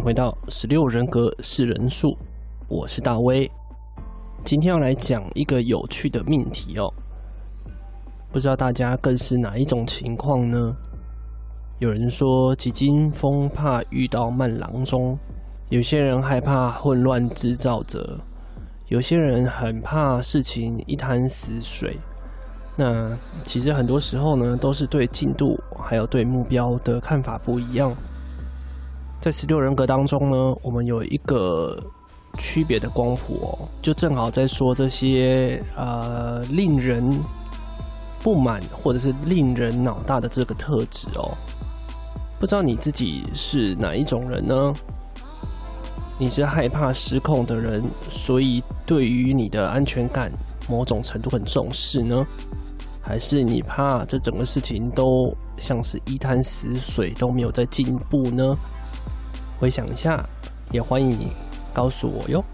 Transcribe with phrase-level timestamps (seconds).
[0.00, 2.16] 回到十六人格是人数，
[2.68, 3.50] 我是大威。
[4.44, 6.92] 今天要来讲一个有趣的命题哦，
[8.30, 10.76] 不知道大家更是哪一种情况呢？
[11.80, 15.18] 有人说几经风怕遇到慢郎中，
[15.68, 18.18] 有些人害怕混乱制造者，
[18.86, 21.98] 有些人很怕事情一潭死水。
[22.76, 27.92] 那其实很多时候呢，都是对进度还有对目标的看法不一样。
[29.20, 31.76] 在十六人格当中呢，我们有一个
[32.38, 37.18] 区别的光谱哦，就正好在说这些呃令人
[38.22, 41.36] 不满或者是令人脑大的这个特质哦。
[42.38, 44.72] 不知道你自己是哪一种人呢？
[46.16, 50.32] 你是害怕失控的人，所以对于你的安全感
[50.68, 52.24] 某种程度很重视呢？
[53.02, 58.56] 还是你怕这整个事情都像是一潭死水，都没有在进步呢？
[59.58, 60.24] 回想一下，
[60.70, 61.32] 也欢迎你
[61.74, 62.44] 告诉我哟。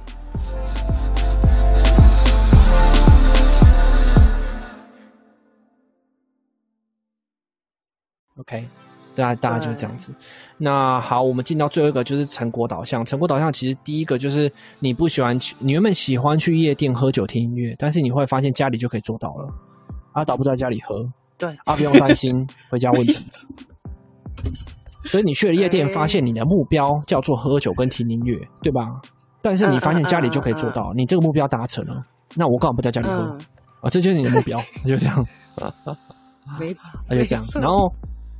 [8.39, 8.67] OK，
[9.15, 10.13] 大家大概就是这样子。
[10.57, 13.05] 那好，我们进到最后一个，就是成果导向。
[13.05, 14.51] 成果导向其实第一个就是
[14.81, 19.49] 你不喜欢去，你原本喜欢去夜店喝酒听音乐，但是你会发现家里就可以做到了。
[20.13, 23.15] 阿导不在家里喝，对，阿不用担心回家问题。
[25.15, 28.81] 所以你去了夜店，发现你的目标叫做喝酒跟听音乐，对吧？
[29.41, 32.03] 但是你发现家里就可以做到，你这个目标达成了，
[32.35, 33.15] 那我干嘛不在家里喝？
[33.81, 35.25] 啊，这就是你的目标， 就这样。
[36.59, 37.45] 没错，那就这样。
[37.61, 37.89] 然后，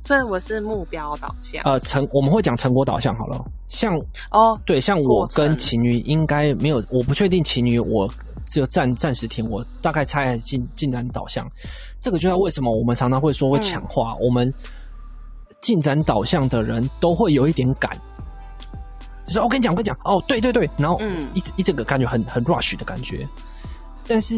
[0.01, 1.63] 所以我是目标导向。
[1.63, 3.41] 呃，成我们会讲成果导向好了。
[3.69, 3.95] 像
[4.31, 8.05] 哦，对，像我跟晴瑜应该没有，我不确定晴瑜，我
[8.45, 11.49] 只有暂暂时听，我大概猜进进展导向。
[12.01, 14.53] 这个就是为什么我们常常会说会强化我们。
[15.65, 17.89] 进展导向的人都会有一点赶，
[19.25, 20.99] 就是：“我跟你讲，我跟你讲，哦，对对对。”然后
[21.33, 23.27] 一一整个感觉很很 rush 的感觉。
[24.07, 24.35] 但是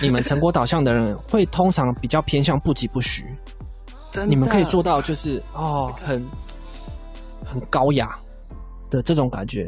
[0.00, 3.24] 你们成果导向的人 会通常比较偏向不疾不徐，
[4.28, 6.24] 你们可以做到就是哦，很
[7.44, 8.16] 很高雅
[8.88, 9.66] 的这种感觉，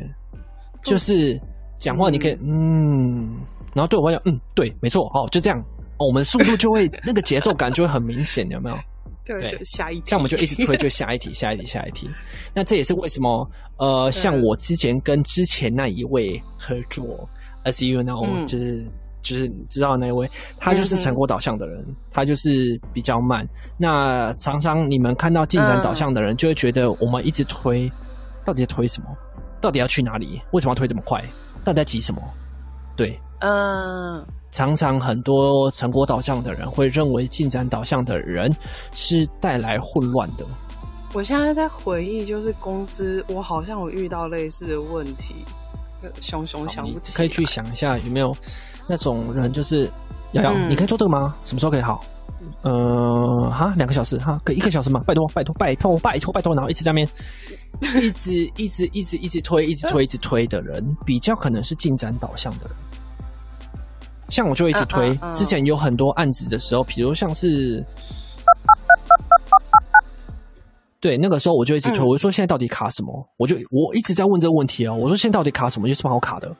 [0.84, 1.36] 就是
[1.80, 3.40] 讲话你可以嗯，
[3.74, 5.58] 然后对我来讲嗯，对，没错，哦，就这样，
[5.98, 8.78] 哦，我们速度就会那个节奏感就会很明显，有没有？
[9.24, 12.10] 对，对，下一题，像我们就一直推，就下一题，下一题，下一题。
[12.52, 17.28] 那这也是为什么，呃，像我之前跟之前那一位合作
[17.64, 18.84] ，as you know，嗯，就是
[19.20, 20.28] 就是你知道那一位，
[20.58, 23.46] 他就是成果导向的人，嗯，他就是比较慢。
[23.78, 27.90] 那常常你们看到进展导向的人，就会觉得我们一直推，
[28.44, 29.06] 到底在推什么？
[29.60, 30.42] 到底要去哪里？
[30.50, 31.22] 为什么要推这么快？
[31.62, 32.20] 到底在急什么？
[32.96, 34.26] 对，嗯。
[34.52, 38.54] 常常很多成果导向的人会认为进展导向的人
[38.92, 40.46] 是带来混乱的。
[41.14, 45.34] 我现在在回忆，就是公司，我好像有遇到类似的问题，
[46.20, 47.16] 熊熊想不起。
[47.16, 48.34] 可以去想一下有没有
[48.86, 49.90] 那种人，就是
[50.32, 51.34] 瑶瑶，嗯、你可以做这个吗？
[51.42, 52.00] 什么时候可以好？
[52.62, 55.00] 呃，哈，两个小时哈，可以一个小时吗？
[55.06, 57.08] 拜托，拜托，拜托，拜托，拜托，然后一直在那边，
[58.02, 62.76] 一直一直一直一直推，一直推，一直推的人，比较可能是进展导向的人。
[64.32, 65.34] 像我就一直推，uh, uh, uh.
[65.34, 67.84] 之前有很多案子的时候，比如像是，
[70.98, 73.28] 对，那个时候我就一直推，嗯、我就说现在到底卡什么？
[73.36, 75.86] 我就我一直在问这个问题哦，我说现在到底卡什么？
[75.86, 76.50] 就是蛮好卡的，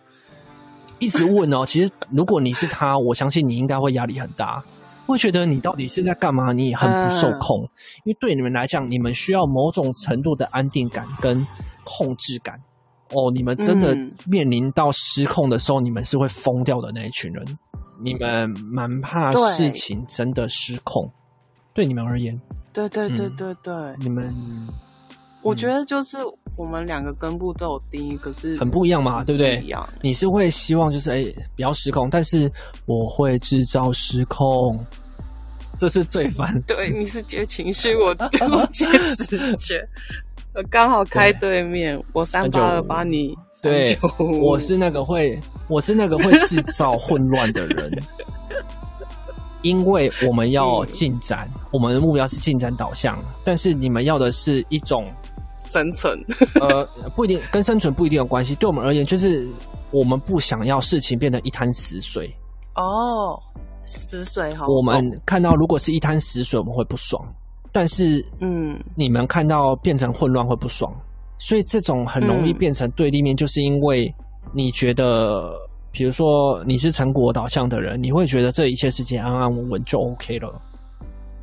[0.98, 1.64] 一直问哦。
[1.66, 4.62] 其实如果你是他，我相信你应该会压力很大，
[5.06, 6.52] 会觉得你到底是在干嘛？
[6.52, 7.68] 你很不受控，uh.
[8.04, 11.46] 因为对你们来讲，你们需要某种程度的安定感跟
[11.84, 12.60] 控制感。
[13.14, 17.44] 哦，你们真的面临到失控的时候，嗯、你们是会疯掉的那一群人。
[18.04, 21.08] 你们蛮怕事情真的失控，
[21.72, 22.36] 对，对你们而言，
[22.72, 24.34] 对对对对对，嗯、你们，
[25.42, 26.18] 我觉得就是
[26.56, 29.60] 我们两个根部都有定义，可是很不一样嘛，对不对？
[29.60, 31.24] 一样你是会希望就是哎
[31.54, 32.50] 不要失控，但是
[32.86, 34.84] 我会制造失控，
[35.78, 36.60] 这是最烦。
[36.62, 38.08] 对，你是觉情绪，我
[38.50, 38.84] 我觉
[39.14, 39.88] 直觉。
[40.54, 47.90] 我刚好开对面，对我三八二八你，对，我是那个会，我是那个会制造混乱的人，
[49.62, 55.10] 因为我们要进展，嗯、我们的目标是进展导向，但是你们要的是一种
[55.64, 56.22] 生存，
[56.60, 56.84] 呃，
[57.16, 59.48] 不一定跟生存不一定有关系，对我们而言，就是
[59.90, 62.30] 我们不想要事情变成一滩死水。
[62.74, 63.40] 哦，
[63.84, 67.26] 死水哈，我们看到如果是一滩死水，我们会不爽。
[67.72, 70.92] 但是，嗯，你们看到变成混乱会不爽，
[71.38, 74.14] 所以这种很容易变成对立面，就是因为
[74.52, 75.50] 你觉得，
[75.90, 80.52] 比如说你是成果导向的人，你会觉得这一切事情安安稳稳就 OK 了，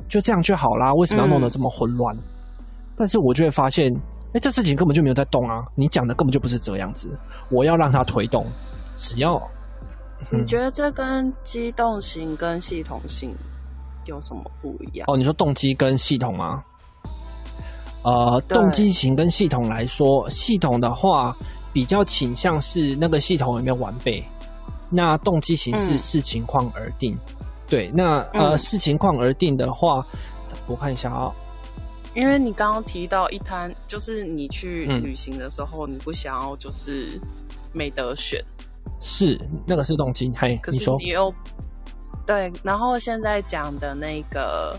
[0.08, 2.16] 就这样就好啦，为什么要弄得这么混乱？
[2.96, 3.92] 但是我就会发现，
[4.32, 5.64] 哎，这事情根本就没有在动啊！
[5.74, 7.08] 你讲的根本就不是这样子，
[7.50, 8.46] 我要让它推动，
[8.94, 9.36] 只要、
[10.30, 13.34] 嗯、你觉得这跟机动性跟系统性
[14.06, 15.04] 有什么不一样？
[15.08, 16.62] 哦，你说动机跟系统吗？
[18.02, 21.36] 呃，动机型跟系统来说，系统的话
[21.72, 24.24] 比较倾向是那个系统有没有完备，
[24.88, 27.14] 那动机型是视情况而定。
[27.14, 30.02] 嗯、对，那呃视情况而定的话，
[30.66, 31.34] 我看一下啊、哦。
[32.14, 37.20] 因为你刚刚提到一摊，就是你去旅行的时候，嗯、你不想要就是
[37.72, 38.42] 没得选，
[38.98, 41.32] 是那个是动机，嘿，可是你又
[42.30, 44.78] 对，然后现在讲的那个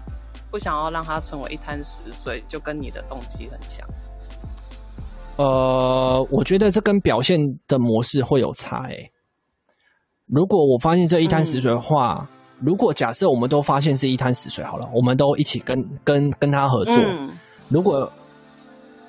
[0.50, 3.86] 不想要让它成为一滩死水，就跟你的动机很像。
[5.36, 7.38] 呃，我觉得这跟表现
[7.68, 9.12] 的模式会有差诶、欸。
[10.28, 12.28] 如果我发现这一滩死水的话。
[12.30, 16.94] 嗯如果假设我们都发现是一滩死水好了，我们都一起跟跟跟他合作。
[16.96, 17.28] 嗯、
[17.70, 18.08] 如果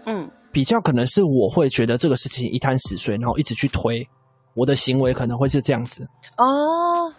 [0.07, 4.09] 嗯，比较可能是我会觉得这个事情一滩死水，然后一直去推，
[4.55, 6.03] 我的行为可能会是这样子。
[6.39, 7.13] 哦，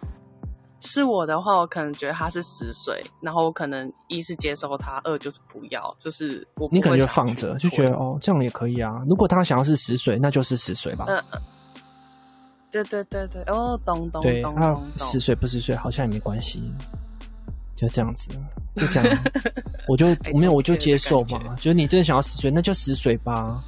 [0.83, 8.91] 是我的话，我可能觉得他是死水，然后我可能一是接受他，二就是不要，就是我你可能就放着，就觉得哦这样也可以啊。
[9.07, 11.05] 如果他想要是死水，那就是死水吧。
[11.07, 11.23] 嗯
[12.71, 14.55] 对对对对，哦，懂懂懂懂
[14.97, 16.73] 懂，死水不死水好像也没关系，
[17.75, 18.29] 就这样子，
[18.75, 19.17] 就这样，
[19.87, 23.63] 我就没有我就接受嘛，就是你真的想要死水，那就死水吧，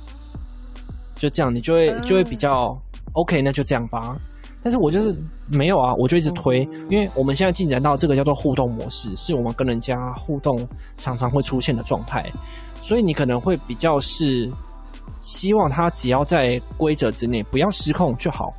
[1.16, 2.76] 就这样，你就会就会比较
[3.14, 4.18] OK，那就这样吧。
[4.66, 5.16] 但是我就是
[5.48, 10.58] 没有啊，我就一直推，因为我们现在进展到这个叫做互动模式，是我们跟人家互动
[10.98, 12.28] 常常会出现的状态，
[12.82, 14.52] 所以你可能会比较是
[15.20, 18.52] 希望他只要在规则之内，不要失控就好。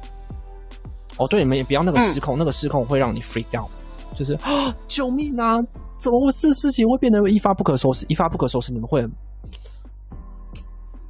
[1.18, 3.68] 哦，对，你们也不要那个失控，嗯、那个失控会让你 freak out，
[4.14, 5.58] 就是啊，救命啊！
[5.98, 8.06] 怎么会这事情会变得一发不可收拾？
[8.08, 9.04] 一发不可收拾，你们会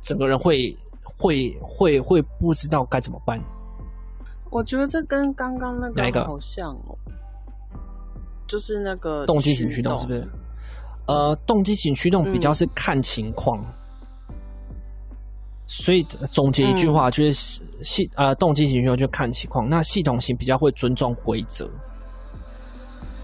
[0.01, 0.75] 整个人会
[1.19, 3.39] 会会会不知道该怎么办。
[4.51, 6.97] 我觉得这跟刚刚那个好像哦，
[8.47, 10.27] 就是那个动机型驱动是不是？
[11.07, 13.59] 呃，动机型驱动比较是看情况。
[13.61, 13.73] 嗯
[15.69, 16.01] 所以
[16.31, 17.33] 总结一句话，就是
[17.83, 21.69] 系呃动机型驱动就看情况，那系统型比较会尊重规则。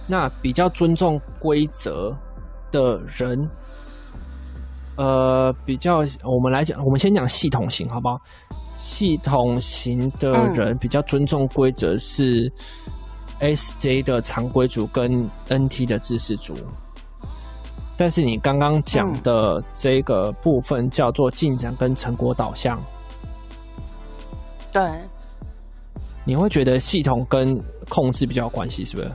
[0.09, 2.13] 那比较尊重规则
[2.73, 3.49] 的人，
[4.97, 8.21] 呃，比较我们来讲，我们先讲系统型好不好？
[8.77, 12.53] 系统型的人比较尊重规则是
[13.41, 16.55] SJ 的常规组跟 NT 的知识组。
[17.97, 22.83] 但是你刚刚讲的这个部分叫做进展跟成果导向，
[24.73, 24.83] 对，
[26.25, 27.55] 你会觉得系统跟
[27.89, 29.13] 控制比较有关系，是不是？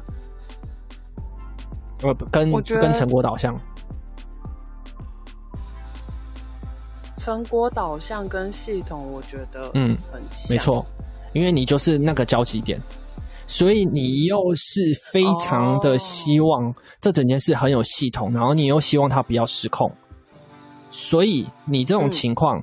[2.03, 3.59] 呃，跟跟成果导向，
[7.27, 10.85] 成果导向跟系统，我觉得嗯很像，没错，
[11.33, 12.81] 因为你就是那个交集点。
[13.45, 14.81] 所以你又是
[15.11, 19.91] 非常的希望这整件事很有系统，然后你又希望它不要失控。
[20.89, 22.59] 所以你这种情况，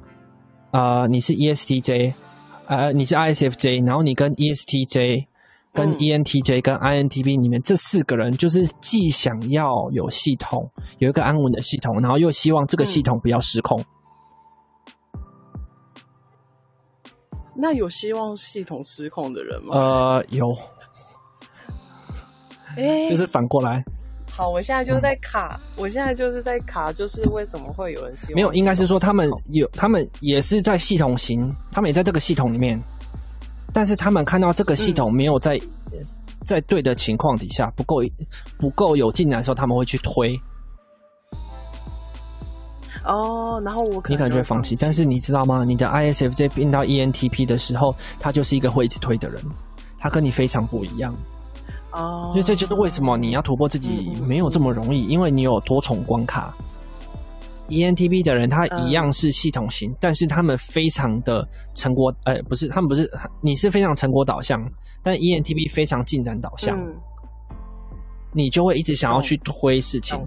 [0.71, 2.15] 啊、嗯呃，你是 ESTJ，
[2.67, 5.27] 呃，你是 ISFJ，然后你跟 ESTJ、
[5.75, 13.79] 跟 ENTJ、跟 INTP，里面这四个人就是既想要有系统，有一个安稳的系统，然后又希望这个系统不要失控。
[17.57, 19.77] 那有希望系统失控的人吗？
[19.77, 20.47] 呃，有。
[22.77, 23.83] 哎，就是反过来。
[24.31, 28.35] 好，我现在就是在卡，嗯、我现在就是在卡，就是为什么会有人希望？
[28.35, 32.83] 没有，应该是说他们有，他们也是在系统型，他们也在这个系统里面，
[33.73, 35.57] 但是他们看到这个系统没有在、
[35.93, 36.05] 嗯、
[36.45, 38.03] 在对的情况底下，不够
[38.59, 40.37] 不够有进展的时候，他们会去推。
[43.05, 45.65] 哦，然后我可能你可能就会放弃，但是你知道吗？
[45.65, 49.43] 你的 ISFJ 变到 ENTP 的时候，他就是一个会一直推的人，
[49.99, 51.15] 他跟你非常不一样。
[51.93, 56.55] 哦，所以这就是为什么你要突破自己没有这么容易，因为你有多重关卡。
[57.69, 64.59] ENTP 的人他一样是系统型，但是他们非常的成果，呃，不是，他们不是，你是非常成果导向，
[65.03, 66.77] 但 ENTP 非常进展导向，
[68.33, 70.19] 你就会一直想要去推事情。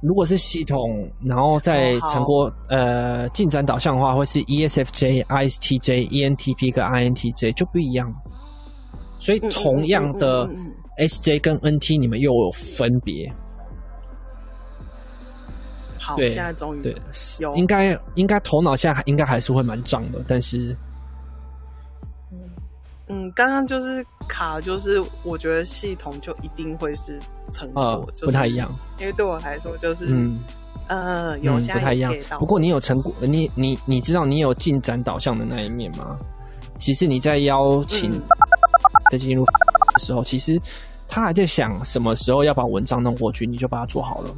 [0.00, 8.12] 如果是系统，然后在成果呃进展导向的话，会是 ESFJ、ISTJ、ENTP 跟 INTJ 就不一样。
[9.18, 10.48] 所以同样的
[10.98, 13.28] SJ 跟 NT，你们又有分别。
[15.98, 16.94] 好，现在终于对，
[17.56, 20.76] 应该应该头脑现在应该还是会蛮胀的，但是
[23.10, 27.18] 嗯，刚刚就是卡，就是我觉得系统就一定会是
[27.50, 28.70] 成果，呃就是、不太一样。
[28.98, 30.38] 因为对我来说，就是嗯
[30.88, 32.14] 呃，有不太一样。
[32.38, 36.18] 不过你有成果，你你你知道你有进展导向的那一面吗？
[36.78, 38.22] 其实你在邀请、嗯、
[39.10, 40.60] 在进入的时候，其实
[41.08, 44.34] 他还在想什么时候要把文章弄过去，你就把它做好了。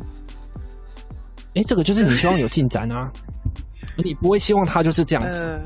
[1.54, 3.10] 哎，这个就是你希望有进展啊，
[4.04, 5.60] 你不会希望他就是这样子，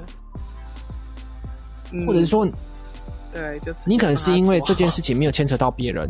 [2.06, 2.48] 或者是说。
[3.34, 6.08] 对，就你可能是因为这件事情没有牵扯到别人。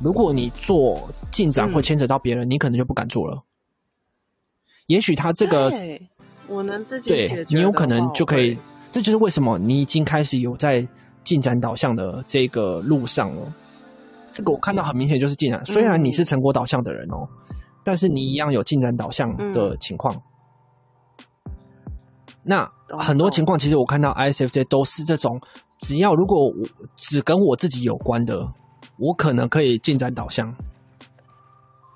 [0.00, 3.44] 如果你做进展会牵扯到别人，嗯，你可能就不敢做了。
[4.88, 5.72] 也许他这个，
[6.48, 8.58] 我能自己解决，你有可能就可以。
[8.90, 10.86] 这就是为什么你已经开始有在
[11.22, 13.54] 进展导向的这个路上了。
[14.30, 15.64] 这个我看到很明显就是进展。
[15.64, 17.28] 虽然你是成果导向的人哦，
[17.84, 20.14] 但是你一样有进展导向的情况。
[22.42, 25.40] 那很多情况，其实我看到 ISFJ 都是这种。
[25.78, 26.54] 只要如果我
[26.96, 28.46] 只跟我自己有关的，
[28.98, 30.54] 我可能可以进展导向。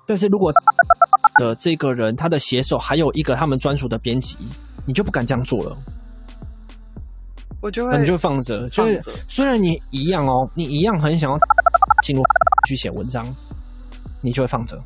[0.05, 0.53] 但是如果
[1.39, 4.37] 的这个人他的写手还有一个他们专属的编辑，
[4.85, 5.77] 你就不敢这样做了。
[7.61, 8.67] 我就会，你就放着。
[8.69, 11.37] 就是虽然你一样哦，你一样很想要
[12.03, 12.21] 进入
[12.67, 13.25] 去写文章，
[14.21, 14.77] 你就会放着。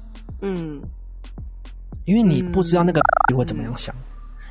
[0.42, 0.80] 嗯，
[2.06, 3.02] 因为你不知道那个
[3.36, 3.94] 会怎么样想，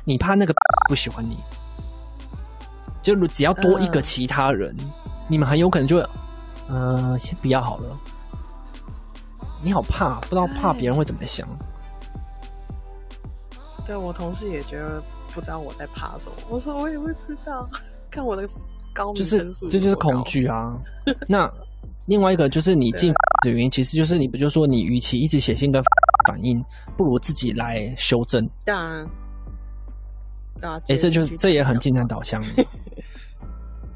[0.03, 0.53] 你怕那个
[0.89, 1.37] 不喜欢你。
[3.15, 4.85] 就只要多一个其他人，呃、
[5.29, 6.09] 你们很有可能就会，
[6.67, 7.97] 呃，先不要好了。
[9.63, 11.47] 你好怕，不知道怕别人会怎么想。
[13.85, 15.01] 对，我同事也觉得
[15.33, 16.35] 不知道我在怕什么。
[16.49, 17.67] 我说我也不知道，
[18.11, 18.47] 看我的
[18.93, 20.75] 高就是这就是恐惧啊。
[21.29, 21.49] 那
[22.07, 25.81] 另外一个就是你进的原因，其实就是你不就说你与其一直写信跟
[26.27, 26.61] 反应，
[26.97, 28.47] 不如自己来修正。
[28.65, 29.09] 当然。
[30.59, 32.43] 哎、欸，这就是这也很进展导向。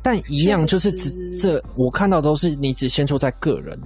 [0.04, 3.80] 但一样就是只这我看到都是你只先说在个人，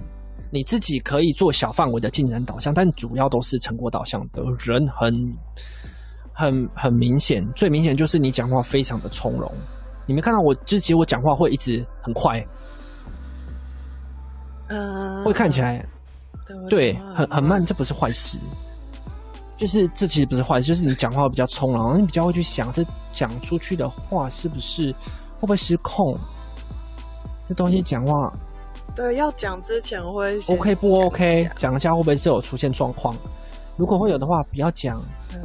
[0.50, 5.12] 你自己可以做小范围的进展导向，但主要都是成果导向的人很
[6.32, 9.52] 很很明显，最明显就是你讲话非常的从容。
[10.06, 12.42] 你没看到我，就其实我讲话会一直很快，
[14.68, 15.86] 嗯，会看起来
[16.70, 18.38] 对很很慢，这不是坏事。
[19.56, 24.94] 就是这其实不是坏事，就是你讲话会比较从容，你比较会去想这讲出去的话是不是。
[25.46, 26.18] 会不会失控？
[27.46, 28.36] 这东西讲话，
[28.96, 31.48] 对，要讲之前会 OK 不 OK？
[31.54, 33.16] 讲一下会不会是有出现状况？
[33.76, 35.00] 如果会有的话，不要讲。
[35.32, 35.40] 嗯，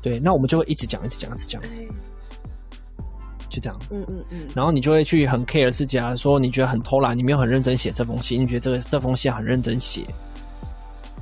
[0.00, 1.60] 对，那我们就会一直讲，一直讲，一直讲，
[3.50, 3.78] 就这样。
[3.90, 4.48] 嗯嗯嗯。
[4.54, 10.06] 然后你就会去很 care 自己啊，说你觉得很偷懒，你没有很认真写这封信，你觉得这个这封信很认真写，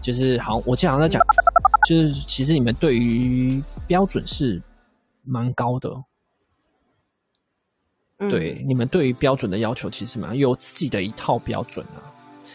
[0.00, 0.62] 就是好。
[0.64, 1.20] 我经常在讲，
[1.88, 4.62] 就是其实你们对于标准是
[5.24, 5.90] 蛮高的。
[8.18, 12.02] 对，你们对于标准的要求其实蛮有自己的一套标准啊。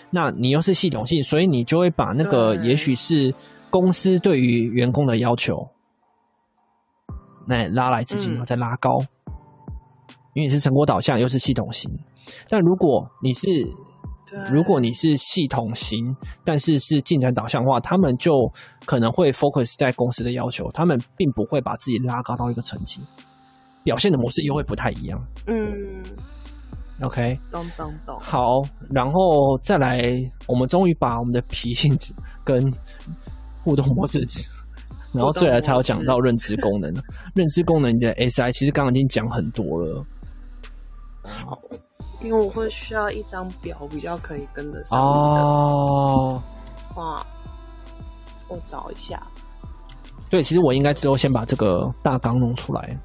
[0.10, 3.34] 那你又是系统性，所以你就会把那个也许是
[3.70, 5.56] 公司对于员工的要求，
[7.48, 8.90] 那拉来自己，然后再拉高。
[10.34, 11.90] 因为你是成果导向，又是系统型。
[12.50, 13.48] 但如果你是，
[14.52, 18.32] 如果你是系统型，但是是进展导向的话，他们就
[18.86, 23.00] 可能会 focus 在公司的要求，他们并不会把自己拉高到一个层级。
[23.84, 25.22] 表现的模式又会不太一样。
[25.48, 26.04] 嗯
[27.02, 28.18] ，OK，懂懂懂。
[28.20, 30.02] 好，然后再来，
[30.48, 31.98] 我们终于把我们的脾性
[32.44, 32.74] 跟
[33.64, 34.20] 互动模式，
[35.12, 36.92] 然后最后才有讲到认知功能。
[37.36, 40.06] 认知功能的 SI 其实刚刚已经讲很多了。
[41.24, 41.60] 好，
[42.22, 45.00] 因为我会需要一张表，比较可以跟得上。
[45.00, 46.42] 哦，
[46.96, 47.26] 哇，
[48.48, 49.22] 我找一下。
[50.30, 52.98] 对，其实我应该之后先把这个大纲弄出来。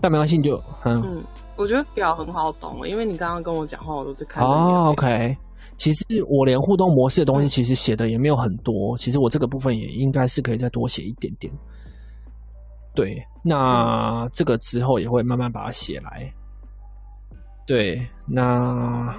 [0.00, 1.24] 但没关系，你就嗯，嗯，
[1.56, 4.44] 我觉得表很好懂，因为你刚刚跟我讲话，我都在看。
[4.44, 5.36] 哦，OK。
[5.76, 8.96] 其实我连互动模式的东西，其实写的也没有很多。
[8.96, 11.52] 其实我这个部分也应该是可以再多写一点点。
[12.94, 16.32] 对，那这个之后也会慢慢把它写来。
[17.66, 19.14] 对，那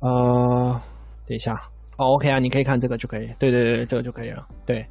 [0.00, 0.80] 呃，
[1.26, 1.54] 等一下，
[1.98, 3.26] 哦，OK 啊，你可以看这个就可以。
[3.38, 4.46] 对对对，这个就可以了。
[4.66, 4.86] 对，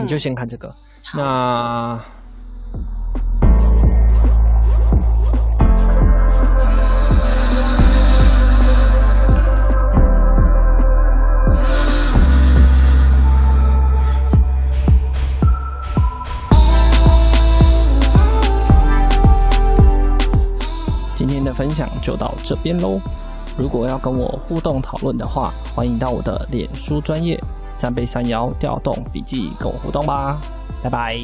[0.00, 0.68] 你就先看这个。
[1.14, 2.00] 嗯、那。
[21.60, 22.98] 分享就到这边喽。
[23.58, 27.38] 如果要跟我互动讨论的话，欢迎到我的脸书专业
[27.70, 30.40] 三杯三摇调动笔记跟我互动吧。
[30.82, 31.18] 拜拜。